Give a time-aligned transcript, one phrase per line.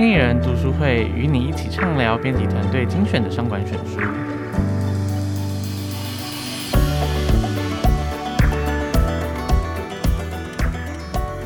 [0.00, 3.98] 经理人读书会与你一起畅聊编辑团队精选的商管选书。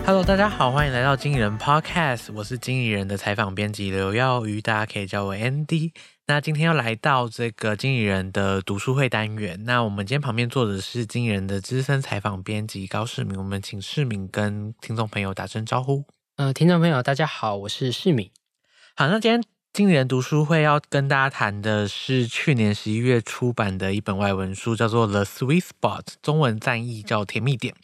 [0.05, 5.93] Hello，大家好，欢迎来到经理人 Podcast，我是经理人的采访编辑刘耀瑜，大家可以叫我 Andy。
[6.27, 9.65] 那今天要来到这个经理人的读书会单元。
[9.65, 13.39] 那我们今天旁边坐的是经理人的资深采访编辑高世明。
[13.39, 16.05] 我们请世明跟听众朋友打声招呼。
[16.37, 18.31] 呃，听众朋友大家好，我是世明。
[19.03, 19.43] 好，那今天
[19.73, 27.75] 经理人读书会要跟大家谈的是去年十一月出版的一本外文书，叫做《The Sweet Spot》，中文饌义叫“甜蜜点”。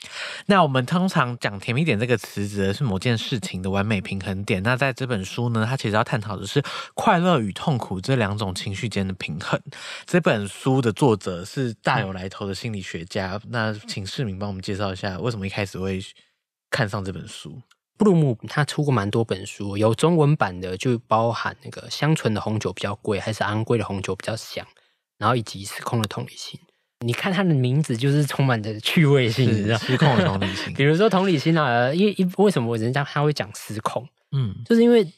[0.46, 4.62] 那我们通常讲“甜蜜点”这个词，指的是某件事情的完美平衡点。
[4.62, 6.62] 那在这本书呢，它其实要探讨的是
[6.94, 9.60] 快乐与痛苦这两种情绪间的平衡。
[10.06, 13.41] 这本书的作者是大有来头的心理学家。
[13.48, 16.00] 那请世明帮我们介绍一下，为什么一开始会
[16.70, 17.60] 看上这本书？
[17.98, 24.64] 布鲁姆他出过蛮多本书，有中文版的，就包含那个香醇的红酒比较贵，还是昂贵的红酒比较香，
[25.18, 26.58] 然后以及失控的同理心。
[27.05, 29.77] 你看他的名字就是充满着趣味性，你知道？
[29.78, 30.72] 失控的同理心。
[30.78, 34.08] 比如说同理心啊，因为一为什么人家他会讲失控？
[34.30, 35.12] 嗯，就是因为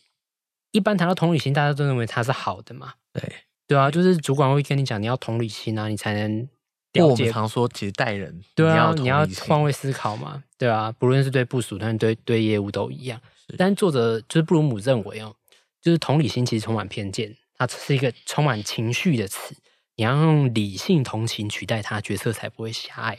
[0.73, 2.95] 一般谈到同理心，大家都认为它是好的嘛。
[3.13, 3.23] 对
[3.69, 6.49] 对啊，就是主管会跟你讲，你要同理心啊，你才能。
[6.95, 13.21] 我们常说，其实带人，对啊，你要换位思考嘛，对啊，不论是对部署，但是对对业务都一样。
[13.57, 15.37] 但作者就是布鲁姆认为哦，
[15.81, 19.55] 就是同理心其实充满偏见，它是一个充满情绪的词，
[19.95, 23.19] 你要用理性同情取代它，角色才不会狭隘。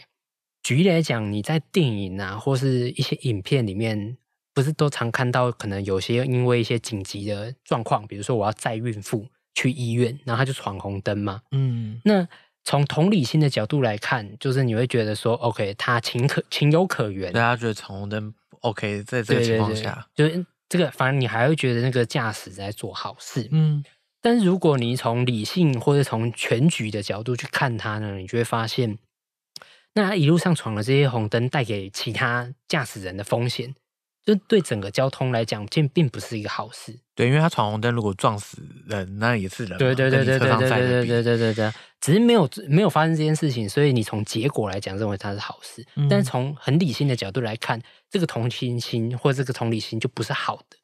[0.62, 4.18] 举例来讲，你在电影啊，或是一些影片里面，
[4.54, 12.28] 不是都常看到，可能有些因为一些紧急的状况，比如说我要载孕妇去医院，然后他就闯红灯嘛，嗯，那。
[12.64, 17.34] 从同理心的角度来看，就是你会觉得说，OK，他情可情有可原。
[17.34, 23.50] 大家觉得闯红灯 OK，在这个情况下，对对对，就是这个，反正你还会觉得那个驾驶在做好事。
[23.52, 23.84] 嗯，
[24.22, 28.98] 但是如果你从理性或者从全局的角度去看他呢，你就会发现，
[29.96, 33.74] 那他一路上闯了这些红灯，带给其他驾驶人的风险。
[34.26, 36.98] 就对整个交通来讲，这并不是一个好事。
[37.16, 39.78] 对，因为他闯红灯，如果撞死人，那也是人。
[39.78, 50.78] 对对对对对对对对对对对，只是没有没有发生这件事情，所以你从结果来讲认为它是好事，嗯、但是从很理性的角度来看，这个同情心或这个同理心就不是好的。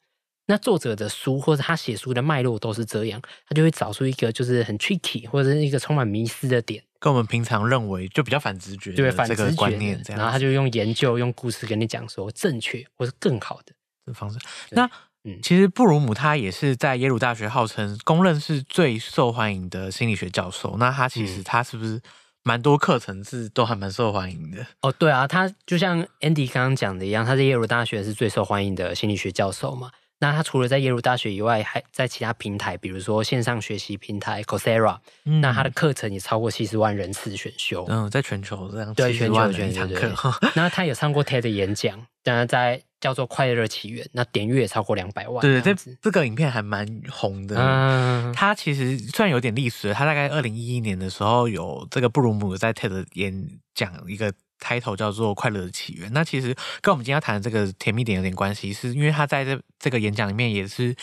[0.46, 13.72] 那作者的书或者他写书的脉络都是这样，他就会找出一个就是很 tricky 或者是一个充满迷失的点，跟我们平常认为就比较反直觉，对反直觉观念这样，然后他就用研究、用故事跟你讲说正确或是更好的
[14.06, 14.38] 这方式。
[14.70, 14.90] 那
[15.24, 20.76] 嗯，其实布鲁姆他也是在耶鲁大学号称公认是最受欢迎的心理学教授。
[20.78, 22.00] 那他其实他是不是
[22.44, 24.64] 蛮多课程是都还蛮受欢迎的？
[24.80, 29.90] 哦，对啊，他就像 Andy 刚刚讲的一样，他在耶鲁大学是最受欢迎的心理学教授嘛。
[30.20, 37.84] 那他除了在耶鲁大学以外，还在其他平台，比如说线上学习平台 Coursera，嗯，那他的课程也超过七十万人次选修。
[37.88, 40.12] 嗯，在全球这样，对，全球全球课。
[40.56, 45.40] 那他有上过 TED 演讲，当然在叫做《快乐起源》，那点阅也超过两百万。
[45.40, 47.56] 对对，这这个影片还蛮红的。
[47.56, 54.32] 嗯，他其实虽然有点历史，他大概二零一一年的时候有这个布鲁姆在 TED 演讲一个。
[54.58, 60.94] 开头叫做《快乐的起源》，那其实跟我们今天要谈的这个甜蜜点有点关系，是因为他在这这个演讲里面也是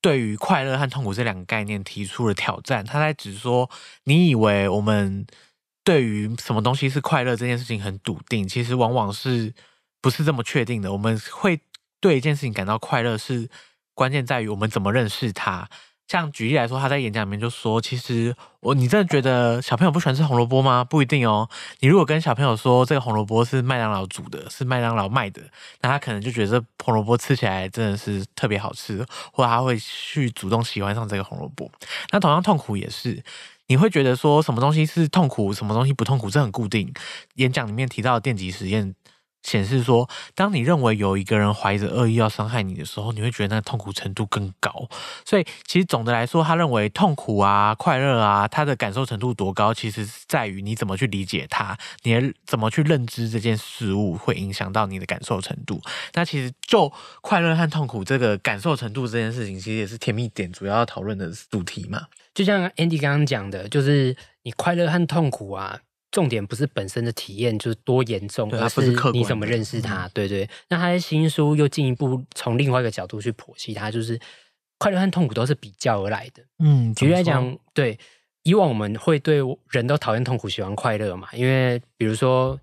[0.00, 2.84] 对于快乐和痛苦这两个概念提出了挑战。
[2.84, 3.70] 他在指说，
[4.04, 5.26] 你以为我们
[5.84, 9.52] 对于什么东西是快乐这件事情很笃定，其实往往是
[10.00, 10.92] 不是这么确定的。
[10.92, 11.60] 我们会
[12.00, 13.48] 对一件事情感到快乐，是
[13.94, 15.68] 关键在于我们怎么认识它。
[16.08, 20.84] 像举例来说，他在演讲里面就说：“其实我，你真的觉得小朋友不喜欢吃红萝卜吗？
[20.84, 21.48] 不一定哦。
[21.80, 25.42] 你如果跟小朋友说这个红萝卜是麦当劳煮的，是麦当劳卖的，
[25.80, 31.70] 那他可能就觉得这红萝卜吃起来真的是特别好吃，或者他会去主动喜欢上这个红萝卜。
[32.12, 33.22] 那同样痛苦也是，
[33.66, 36.92] 你会觉得说什么东西是痛苦，什么东西不痛苦，这很固定。
[37.34, 38.94] 演讲里面提到的电极实验。”
[39.46, 44.88] 显示说，当你认为有一个人怀着恶意要伤害你的时候，你会觉得那痛苦程度更高。
[45.24, 55.80] 所以，其实总的来说，他认为痛苦啊、快乐啊，他的感受程度多高，其实在于你怎么去理解他，你怎么去认知这件事物，会影响到你的感受程度。
[56.14, 62.08] 那其实就快乐和痛苦这个感受程度这件事情，其实也是甜蜜点主要要讨论的主题嘛。
[62.34, 65.78] 就像 Andy 刚刚讲的，就是你快乐和痛苦啊。
[66.10, 70.08] 重点不是本身的体验就是多严重，而是你怎么认识它。
[70.14, 74.18] 对对，那他的新书又进一步从另外一个角度去剖析它，就是
[74.78, 76.42] 快乐和痛苦都是比较而来的。
[76.58, 77.98] 嗯，举例来讲，对，
[78.44, 82.58] 以往我们会对人都讨厌痛苦，喜欢快乐嘛，因为比如说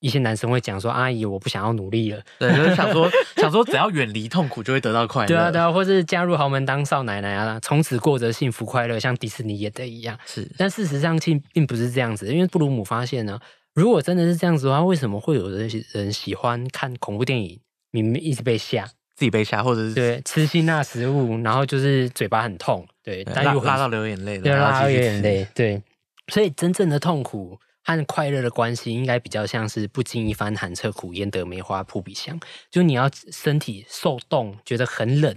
[0.00, 5.28] 一些男生会讲说：“阿姨，我不想要努力了。”对，就是想说想说只要远离痛苦就会得到快乐。
[5.28, 10.18] 对啊，对啊，或是加入豪门当少奶奶啊，从此过着幸福快乐，像迪士尼演的一样。
[10.26, 13.38] 是，但事实上并并不是这样子，因为布鲁姆发现呢，
[13.74, 17.60] 如果真的是这样子的话，为什么会有人人喜欢看恐怖电影，
[17.90, 25.82] 明明一直被吓，自己被吓，或者是对吃辛辣食物，然后就是嘴巴很痛，对，对但又拉，拉到流眼泪，对，拉到流眼泪，对，
[26.28, 27.58] 所以真正的痛苦。
[27.82, 32.38] 和快乐的关系应该比较像是不经一番寒彻骨，焉得梅花扑鼻香。
[32.70, 35.36] 就你要身体受冻，觉得很冷，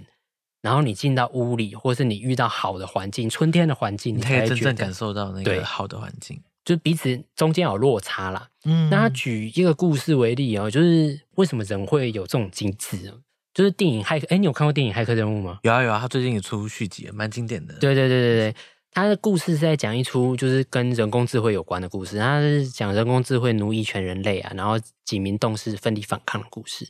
[0.62, 6.42] 然后你进到屋里，或是你遇到好的环境，春天的环境，你才可以真正感受到那个好的环境。
[6.64, 8.48] 就彼此中间有落差啦。
[8.64, 13.12] 嗯，那他举一个故事为例哦，就是为什么人会有这种机制？
[13.52, 15.60] 就是电影《骇客》，哎，你有看过电影《骇客任务》吗？
[15.62, 17.74] 有啊有啊，他最近也出续集，蛮经典的。
[17.74, 18.54] 对对对对对。
[18.94, 26.88] 他的故事是在讲一出就是跟人工智慧有关的故事，他是讲人工智慧奴役全人类啊，然后几名斗士奋力反抗的故事。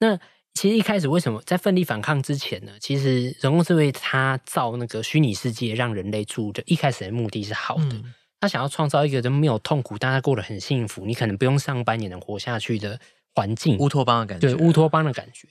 [0.00, 0.18] 那
[0.54, 2.72] 其实一开始为什么在奋力反抗之前呢？
[2.80, 8.02] 其实人工智慧它造那个虚拟世界让人类住的，一开始的目的是好的，
[8.40, 12.98] 他想要创造一个人没有痛苦，大家过得很幸福，你可能不用上班也能活下去的
[13.36, 15.46] 环境，乌托邦的感觉，对，乌托邦的感觉。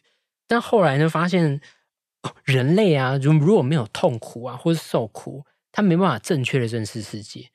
[0.49, 1.61] 但后来呢，发现
[2.43, 5.45] 人类啊，如如果没有痛苦啊，或是受苦。
[5.73, 7.49] 他没办法正确的认识世界，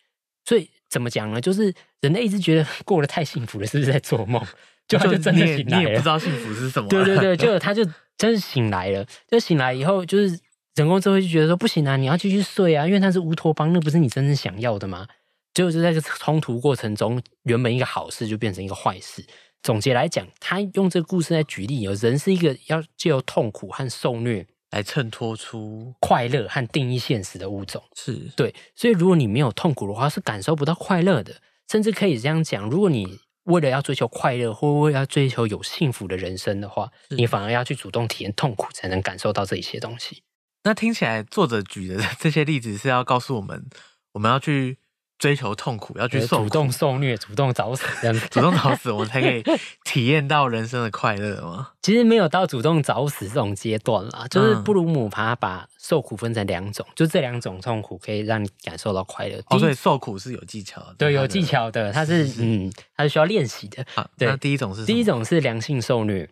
[0.44, 1.41] 所以怎么讲呢？
[1.41, 1.73] 就是
[2.03, 4.44] 人类一直觉得 过得太幸福了，是不是在做梦？
[4.87, 6.88] 就他就真的醒来了，你也不知道幸福是什么。
[6.88, 7.85] 对对对， 就他就
[8.17, 9.06] 真的醒来了。
[9.26, 10.38] 就醒来以后，就是
[10.75, 15.06] 人工智慧就觉得说不行啊，你要继续睡啊，因为那是乌托邦，那不是你真正想要的吗？
[15.55, 19.25] 结果就在这个冲突过程中，原本一个好事就变成一个坏事。
[19.62, 24.47] 总结来讲，他用这个故事来举例，有人是一个要借由痛苦和受虐。
[24.70, 28.55] 来衬托出快乐和定义现实的物种，是对。
[28.75, 31.41] 所以，如果你没有痛苦的话，是感受不到快乐的。
[31.70, 40.23] 甚至可以这样讲：如果你为了要追求快乐，或为了要追求有幸福的人生的话，你反而要去主动体验痛苦，才能感受到这一些东西。
[40.65, 43.67] 那听起来，作者举的 这些例子是要告诉我们，
[44.12, 44.79] 我们要去。
[45.19, 49.43] 追求痛苦，要去受苦，主动受虐，主动找死， 这样主动找死，我们才可以
[49.85, 51.70] 体验到人生的快乐吗？
[51.82, 59.41] 其实没有到主动找死这种阶段啦，就是布鲁姆他把受苦分成两种，就这两种痛苦可以让你感受到快乐。
[59.49, 63.85] 哦，所以受苦是有技巧的，对，有技巧的，它是，是，是嗯，它是需要练习的。
[63.94, 64.85] 好，对，那第一种是？
[64.85, 66.29] 第一种是良性受虐，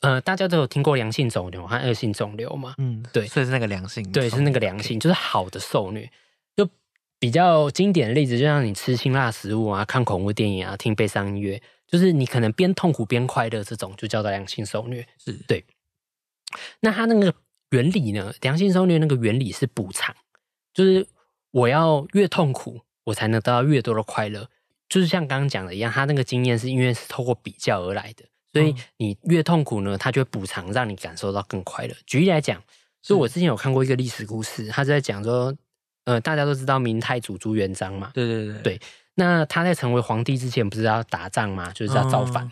[0.00, 2.74] 呃，大家都有听过良性肿瘤和恶性肿瘤嘛？
[2.78, 6.10] 嗯，对，所以是那个良性，对，是那个良性，就是好的受虐。
[7.24, 15.08] 比较经典的例子，就像你吃辛辣食物啊，看恐怖电影啊，听悲伤音乐，就是你可能边痛苦边快乐，这种就叫做良性受虐。
[15.16, 15.64] 是对。
[16.80, 17.34] 那它那个
[17.70, 18.30] 原理呢？
[18.42, 20.14] 良性受虐那个原理是补偿，
[20.74, 21.06] 就是
[21.50, 24.46] 我要越痛苦，我才能得到越多的快乐。
[24.90, 31.94] 就是像刚刚讲的一样，他那个经验是因为是透过比较而来的，所以你越痛苦呢，他就会补偿，让你感受到更快乐。
[32.04, 32.62] 举例来讲，
[33.00, 35.56] 就我之前有看过一个历史故事，他在讲说。
[36.04, 38.10] 呃，大家都知道明太祖朱元璋嘛？
[38.14, 38.80] 对对对，对。
[39.14, 41.70] 那他在成为皇帝之前，不是要打仗嘛？
[41.72, 42.44] 就是要造反。
[42.44, 42.50] 哦、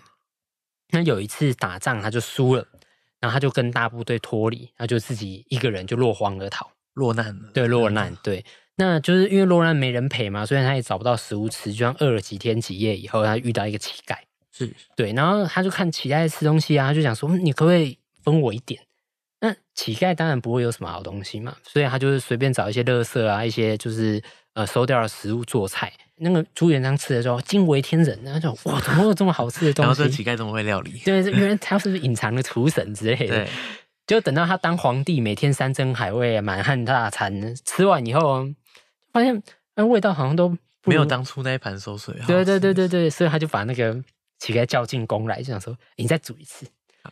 [0.91, 2.67] 那有一次打仗，他就输了，
[3.21, 7.51] 然后他就跟大部队脱离，他就自己一个人就落荒而逃，落难了。
[7.53, 8.17] 对，落难。
[8.23, 8.45] 对，
[8.77, 14.17] 那就是因为落难没人陪嘛，所以他也找不到食物吃，就像饿了几天几夜以后，他遇到一个乞丐。
[14.53, 18.81] 是对，然后他就看乞丐吃东西啊，他就想说：“你可不可以分我一点？”
[19.45, 24.23] 那乞丐当然不会有什么好东西嘛，所以他就是随便找一些垃圾啊，一些就是
[24.55, 25.93] 呃收掉的食物做菜。
[26.19, 29.89] 那个朱元璋吃的时候惊为天人，然后就哇，怎么会有这么好吃的 东西？
[29.89, 30.93] 然后这乞丐怎么会料理？
[31.05, 33.45] 对，因为他是不是隐藏的厨神之类的？
[33.45, 33.49] 对。
[34.07, 38.47] 就等到他当皇帝，每天山珍海味、满汉大餐，吃完以后，
[39.13, 39.43] 发现
[39.75, 42.15] 那味道好像都没有当初那一盘馊水。
[42.27, 43.95] 对对对对对，所以他就把那个
[44.39, 46.67] 乞丐叫进宫来，就想说：“你再煮一次。”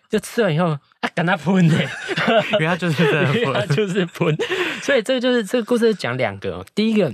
[0.09, 0.67] 就吃完以后
[1.01, 1.75] 啊，跟他喷呢，
[2.59, 4.37] 原来就是这样， 他就是喷。
[4.83, 6.65] 所以这个就是这个故事讲两个。
[6.75, 7.13] 第一个，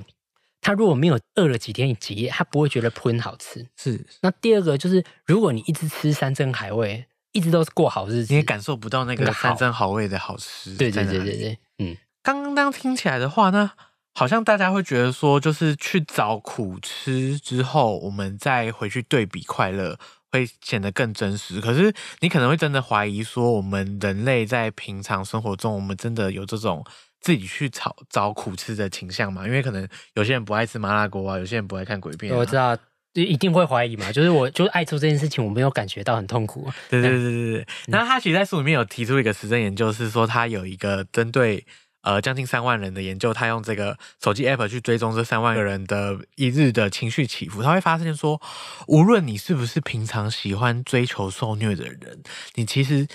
[0.60, 3.66] 他如果没有饿了几天几夜，他不会觉得喷好吃。
[3.76, 4.04] 是。
[4.22, 10.74] 那第二个就是，如果你一直吃山珍海味，一直都是过好日子，你也感受不到那个山珍好味的好吃。
[10.76, 11.96] 对对对对对，嗯。
[12.22, 13.70] 刚刚听起来的话呢，
[14.12, 19.98] 好像大家会觉得说，就是去找苦吃之后，我们再回去对比快乐。
[20.36, 26.84] 会显得更真实，可是你可能会真的怀疑说，我们人类在平常生活中，我们真的有这种
[27.20, 29.46] 自己去找找苦吃的倾向吗？
[29.46, 32.36] 因为可能有些人不爱吃麻辣锅啊，有些人不爱看鬼片啊。
[32.36, 32.76] 我知道，
[33.14, 34.12] 就一定会怀疑嘛。
[34.12, 36.70] 就是我就是爱做这件事情，我没有感觉到很痛苦。
[36.90, 37.66] 对对对对对。
[37.86, 41.64] 那他其实，在书里面有提出一个实证研究，是说他有一个针对
[42.06, 48.40] 呃将近三万人的研究，他用这个手机 app 去追踪这三万个人的一日的情绪起伏，他会发现说，
[48.86, 52.22] 无论你是不是平常喜欢追求受虐的人，
[52.54, 53.06] 你其实。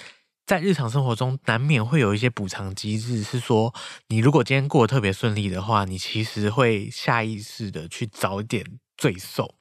[0.44, 3.74] 在日常生活中，难免会有一些补偿机制，是说，
[4.10, 8.66] 你如果今天过得特别顺利的话，你其实会下意识的去找一点
[8.98, 9.56] 罪受。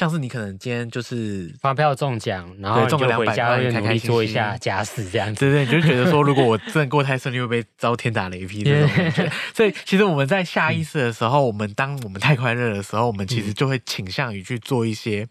[0.00, 9.30] 像是你可能今天就是发票中奖，然后中个两百块，努力做一下家事这样子，对对，你就觉得说，如果我真的过太顺利，会被遭天打雷劈这种感觉。
[9.54, 15.28] 所以，其实我们在下意识的时候，我们当我们太快乐的时候，我们其实就会倾向于去做一些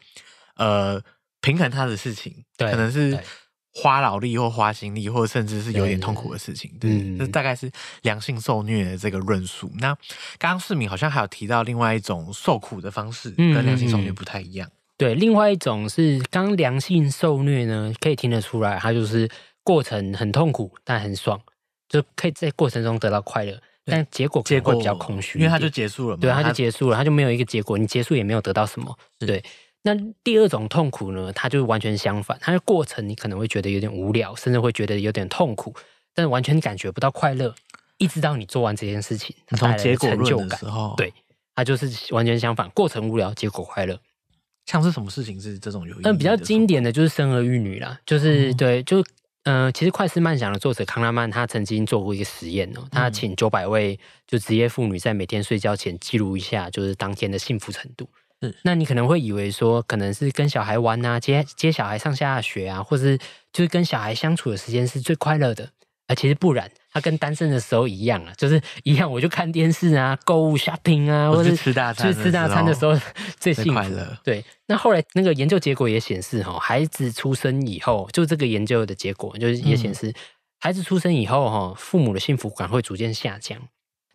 [0.55, 1.01] 呃
[1.41, 3.17] 平衡他的事情，对，可能是。
[3.71, 7.71] 花脑力或花心力，或者甚至是有点痛苦的事情，对，这大概是
[8.01, 9.71] 良性受虐的这个论述。
[9.77, 9.95] 那
[10.38, 14.69] 刚刚市民好像还有提到另外一种受苦的方式，跟良性受虐不太一样。
[14.97, 19.29] 对，另外一种是刚良性受虐呢，可以听得出来，它就是
[19.63, 21.39] 过程很痛苦，但很爽，
[21.88, 29.43] 就可以在过程中得到快乐，但结果结果比较空虚，因为它就结束了嘛，对，它就结束了，它就没有一个结果，你结束也没有得到什么，对。
[29.81, 31.31] 那第二种痛苦呢？
[31.33, 35.74] 它就完全相反，它的过程你可能会觉得有点无聊，甚至会觉得有点痛苦，
[36.13, 37.55] 但是完全感觉不到快乐，
[37.98, 40.59] 一直到你做完这件事情，它带来的成就感。
[40.98, 41.13] 对，
[41.55, 43.98] 它就是完全相反，过程无聊，结果快乐。
[44.65, 45.95] 像是什么事情是这种有？
[46.03, 49.01] 嗯，比较经典的就是生儿育女啦，就是、嗯、对，就
[49.43, 58.07] 嗯、呃，其实《快思慢想》的作者康拉曼他曾经做过一个实验哦，他请九百位就职业妇女在每天睡觉前记录一下，就是当天的幸福程度。
[58.41, 63.17] 嗯，那你可能会以为说，可能是跟小孩玩啊，接接小孩上下学啊，或是
[63.51, 65.69] 就是跟小孩相处的时间是最快乐的，
[66.08, 72.98] 而其实不然，他跟单身的时候一样啊，就是 一样，我就看电视啊，购物 shopping 啊，或者吃大餐，吃大餐的时候
[73.39, 73.74] 最幸福。
[73.74, 74.17] 快乐。
[74.24, 80.13] 对，那后来那个研究结果也显示，哈，孩子出生以后，就这个研究的结果，就是也显示，
[80.62, 83.60] 孩子出生以后，哈，父母的幸福感会逐渐下降。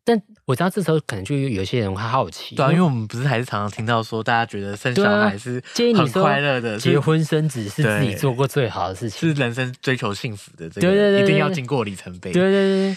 [0.04, 5.62] 但我知道这时候可能就有些人会好奇，对啊，因为我们不是还是常常听到说，大家觉得生小孩是
[5.96, 12.30] 很快乐的，结婚生子是自己做过最好的事情，是人生追求幸福的这个，一定要经过里程碑。
[12.32, 12.96] 对对对，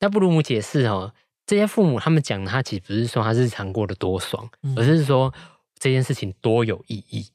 [0.00, 1.12] 那布鲁姆解释哦，
[1.46, 5.32] 这些父母他们讲他其实不是说他日常过得多爽，而是说
[5.78, 7.26] 这件事情多有意义。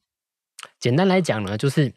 [0.80, 1.94] 简单来讲呢，就是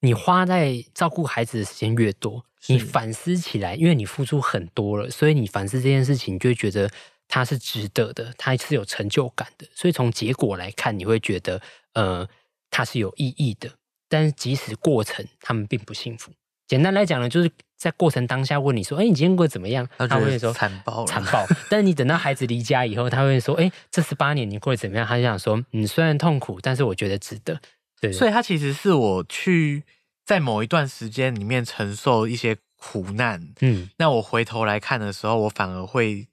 [0.00, 2.44] 你花在照顾孩子的时间越多。
[2.66, 6.90] 你反思起来，因为你付出很多了，所以你反思这件事情，你就会觉得
[7.28, 9.66] 它是值得的，它是有成就感的。
[9.72, 11.62] 所以从结果来看，你会觉得，
[11.94, 12.28] 呃，
[12.70, 13.70] 它是有意义的。
[14.08, 16.32] 但是即使过程他们并不幸福。
[16.66, 27.60] 简单来讲呢，就是在过程当下问你说：“哎，你今天过得怎么样？”他会说：“惨爆了，惨爆。”但是你等到孩子离家以后，他会说：“哎，这十八年你过得怎么样？”他就想说：“嗯，虽然痛苦，但是我觉得值得。”
[28.00, 29.84] 对，所以它其实是我去。
[30.28, 36.28] 在某一段时间里面承受一些苦难，嗯，那我回头来看的时候，我反而会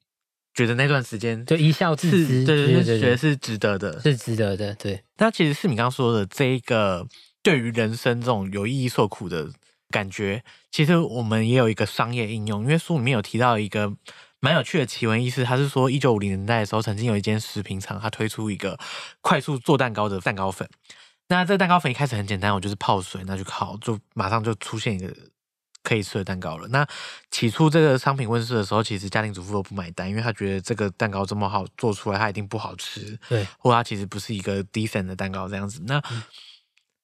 [0.53, 5.01] 觉得那段时间就一笑置之，对对对，觉得是值得的，是值得的，对。
[5.15, 7.07] 那其实是你刚刚说的这一个
[7.41, 9.49] 对于人生这种有意义受苦的
[9.89, 13.93] 感觉，其实我们也有一个商业应用，因为书里面有提到一个
[14.41, 18.77] 蛮有趣的奇闻异事，他是说一九五零年代的时候，曾经有一间食品厂，它推出一个
[19.21, 20.67] 快速做蛋糕的蛋糕粉。
[21.27, 25.13] 那这个蛋糕粉一开始很简单，我就是泡水，那就烤，就马上就出现一个
[25.83, 26.67] 可以吃的蛋糕了。
[26.67, 26.87] 那
[27.31, 35.81] 起初这个商品问世的时候，其实家庭主妇都不买单，因为他觉得这个蛋糕这么好做出来，它一定不好吃，对，或它其实不是一个 decent 的蛋糕这样子。
[35.85, 36.01] 那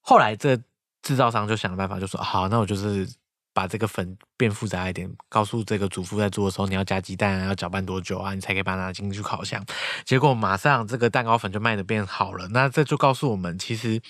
[0.02, 0.56] 后来这
[1.02, 3.08] 制造商就想了办法，就说好，那我就是。
[3.54, 9.64] 把这个粉变复杂一点，告诉这个主妇在做的时候，你要加鸡蛋啊，要搅拌多久啊，你才可以把它拿进去烤箱。
[10.06, 12.48] 结果马上这个蛋糕粉就卖的变好了。
[12.50, 14.02] 那这就告诉我们，其实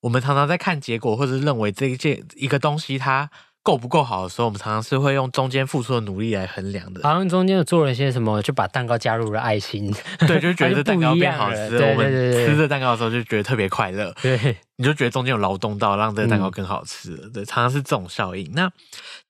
[0.00, 3.30] 我们常常在看结果，或者认为这一件一个东西它。
[3.66, 7.00] 够不够好的时候，我们常常是会用中间付出的努力来衡量的。
[7.02, 9.90] 好像中间有做了一些什么，就把蛋糕加入了爱心，
[10.28, 11.78] 对，就觉得蛋糕变好吃。
[11.78, 14.14] 我们吃这蛋糕的时候就觉得特别快乐。
[14.20, 17.28] 对，你就觉得中间有劳动到，让这个蛋糕更好吃了。
[17.30, 18.50] 对，常常是这种效应。
[18.52, 18.70] 那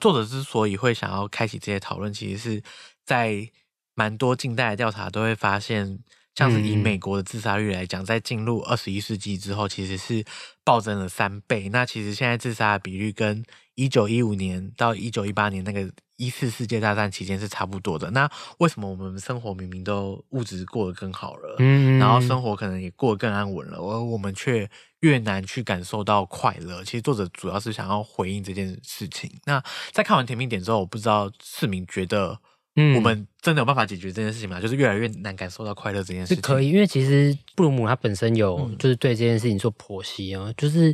[0.01, 2.63] 作者之所以会想要开启这些讨论，其实是
[3.05, 3.51] 在
[3.95, 6.01] 蛮多近代的调查都会发现。
[6.37, 10.25] 像是以美国的自杀率来讲，在进入二十一世纪之后，其实是
[10.65, 11.69] 暴增了三倍。
[11.69, 13.45] 那其实现在自杀的比率跟
[13.77, 18.11] 一九一五年到一九一八年那个一次世界大战期间是差不多的。
[18.11, 24.69] 那为什么我们生活明明都物质过得更好了，嗯，然后生活可能也过得更安稳了，而我们却
[25.05, 26.83] 越难去感受到快乐？
[26.83, 29.31] 其实作者主要是想要回应这件事情。
[29.45, 32.39] 那在看完《甜蜜点》之后，我不知道市民觉得。
[32.77, 34.61] 嗯，我们真的有办法解决这件事情吗？
[34.61, 36.37] 就是越来越难感受到快乐这件事情。
[36.37, 40.93] 是可以，因为其实布鲁姆他本身有就是对这件事情做剖析啊，就是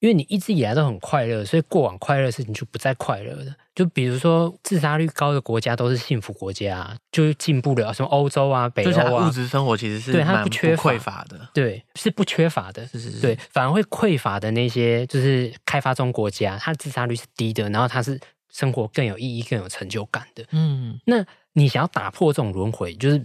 [0.00, 3.54] 因为你一直以来都很快乐，所以过往快乐的事情就不再快乐了。
[3.74, 7.92] 就比如说自杀率高的国家都是幸福国家，啊，就进步了。
[7.92, 12.86] 什么欧洲啊、北欧啊，物质生活其实是对它不缺匮乏的，对，是不缺乏的。
[12.86, 18.18] 是是是，对，反而会匮乏的那些就是开发中国家，它的自杀率是低的，然后它是
[18.50, 20.44] 生活更有意义、更有成就感的。
[20.52, 23.22] 嗯，那你想要打破这种轮回，就是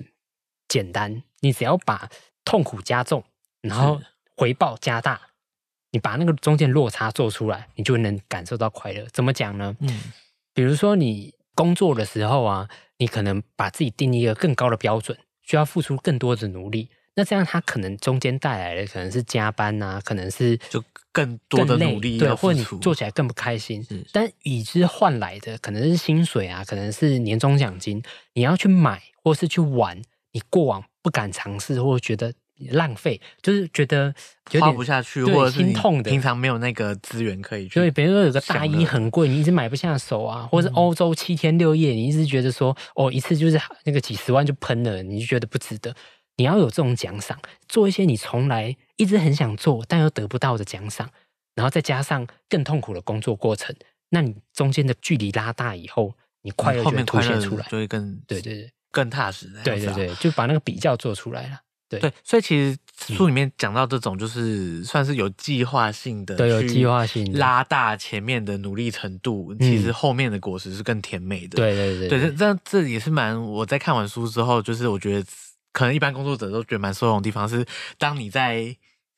[0.68, 2.10] 简单，你只要把
[2.44, 3.24] 痛苦加重，
[3.62, 4.02] 然后
[4.36, 5.22] 回报加大。
[5.96, 9.08] 你把那个中间落差做出来，你就能感受到快乐。
[9.14, 9.74] 怎么讲呢？
[9.80, 10.12] 嗯，
[10.54, 16.90] 比如说你工作的时候啊，你可能把自己定一个更高的标准，需要付出更多的努力。
[17.16, 20.84] 那这样它可能中间带来的可能是加班啊，可能是就
[21.14, 23.82] 更多的努力，对，或者你做起来更不开心。
[24.12, 28.04] 但与之换来的可能是薪水啊，可能是年终奖金。
[28.34, 30.02] 你要去买或是去玩，
[30.34, 32.34] 你过往不敢尝试或者觉得。
[32.72, 34.14] 浪费就是觉得
[34.52, 36.10] 有点花不下去，或者心痛的。
[36.10, 37.76] 平常没有那个资源可以去。
[37.76, 45.96] 对，比如说有个大衣很贵，你一直买不下手啊，或者是欧洲七天六夜，你一直觉得说哦，一次就是那个几十万就喷了，你就觉得不值得。
[46.38, 51.10] 你要有这种奖赏，做一些你从来一直很想做但又得不到的奖赏，
[51.56, 53.76] 然后再加上更痛苦的工作过程，
[54.10, 59.50] 那你中间的距离拉大以后，你快乐就会凸显出来，就会更对对对更踏实。
[59.64, 61.60] 对对对，就把那个比较做出来了。
[61.90, 62.78] 对，对，所以其实
[63.14, 71.58] 书里面讲到这种，就是算是有计划性的，对，有计划性拉大前面的努力程度，嗯、其实后面的果实是更甜美的。
[71.58, 75.26] 对对对，对，这这也是蛮我在看完书之后，就是我觉得
[75.72, 77.66] 可能一般工作者都觉得蛮受用的地方是，
[77.98, 78.76] 当你在。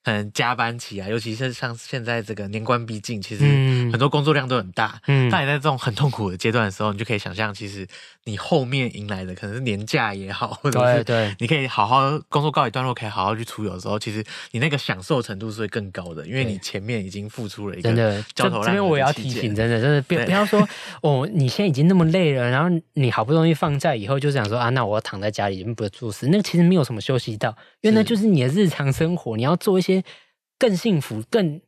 [0.07, 3.43] 嗯，加班起来，尤其是像现在这个年关逼近，其实
[3.91, 5.01] 很多工作量都很大。
[5.07, 7.85] 嗯，当你在这种很痛苦的阶段的时候，你就可以想象，其实
[8.23, 18.65] 你后面迎来的可能是年假也好， 或者是对，你可以好好工作告一段落，可以好好去出游的时候，其实你那个享受程度是会更高的，因为你前面已经付出了一个真的焦头烂额。
[18.67, 20.65] 这边我也要提醒，真的，真的，不不要说
[21.01, 27.49] 哦，你现在已经那么累了，然后你好不容易放假以后，就想说啊，那我要躺在家里不做事，那其实没有什么休息到，
[27.81, 29.96] 因为那就是你的日常生活，你要做一些。
[30.59, 31.61] 更幸福，更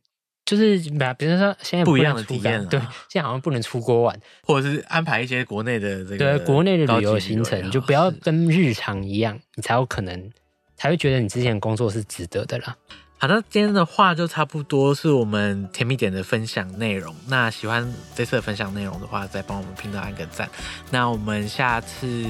[0.44, 0.78] 就是
[1.16, 10.30] 比如说现在不，不一样的体验，对，现在好像不能出国玩，或者是安排一些国内的这个对国内的旅游行程，就不要跟日常一样，你才有可能
[10.76, 12.76] 才会觉得你之前的工作是值得的啦。
[13.22, 17.14] 好的，今天的话就差不多是我们甜蜜点的分享内容。
[17.28, 20.48] 那喜欢这次的分享内容的话，再帮我们频道按个赞。
[20.90, 22.26] 那我们下次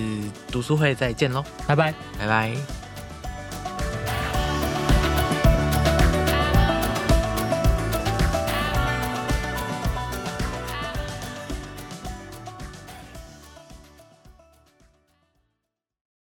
[0.50, 2.89] 读书会再见喽，拜拜，拜拜。